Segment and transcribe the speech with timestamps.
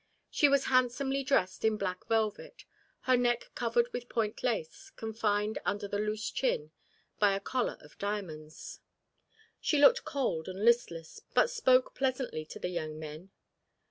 [0.31, 2.65] She was handsomely dressed in black velvet,
[3.01, 6.71] her neck covered with point lace confined under the loose chin
[7.19, 8.79] by a collar of diamonds.
[9.59, 13.29] She looked cold and listless, but spoke pleasantly to the young men.